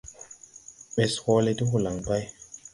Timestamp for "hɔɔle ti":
1.23-1.63